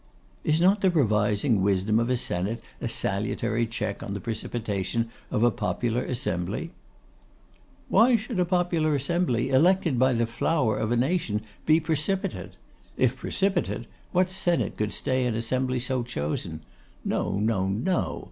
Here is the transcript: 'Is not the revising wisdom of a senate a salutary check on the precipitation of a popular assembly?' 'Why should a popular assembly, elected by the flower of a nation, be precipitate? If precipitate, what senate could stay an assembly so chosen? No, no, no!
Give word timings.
'Is 0.43 0.59
not 0.59 0.81
the 0.81 0.89
revising 0.89 1.61
wisdom 1.61 1.99
of 1.99 2.09
a 2.09 2.17
senate 2.17 2.59
a 2.81 2.89
salutary 2.89 3.67
check 3.67 4.01
on 4.01 4.15
the 4.15 4.19
precipitation 4.19 5.11
of 5.29 5.43
a 5.43 5.51
popular 5.51 6.03
assembly?' 6.03 6.71
'Why 7.87 8.15
should 8.15 8.39
a 8.39 8.45
popular 8.45 8.95
assembly, 8.95 9.49
elected 9.51 9.99
by 9.99 10.13
the 10.13 10.25
flower 10.25 10.75
of 10.75 10.91
a 10.91 10.97
nation, 10.97 11.43
be 11.67 11.79
precipitate? 11.79 12.53
If 12.97 13.15
precipitate, 13.17 13.85
what 14.11 14.31
senate 14.31 14.75
could 14.75 14.91
stay 14.91 15.27
an 15.27 15.35
assembly 15.35 15.77
so 15.77 16.01
chosen? 16.01 16.61
No, 17.05 17.37
no, 17.37 17.67
no! 17.67 18.19